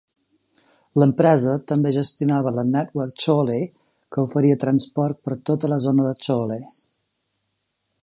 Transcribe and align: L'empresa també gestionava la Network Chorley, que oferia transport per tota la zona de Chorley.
L'empresa 1.01 1.53
també 1.71 1.91
gestionava 1.97 2.55
la 2.57 2.65
Network 2.71 3.21
Chorley, 3.25 3.69
que 4.17 4.25
oferia 4.27 4.59
transport 4.67 5.23
per 5.29 5.41
tota 5.51 5.75
la 5.75 5.83
zona 5.89 6.11
de 6.11 6.19
Chorley. 6.27 6.69